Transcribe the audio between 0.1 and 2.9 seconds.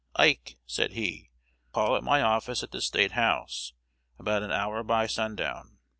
"Ike," said he, "call at my office at the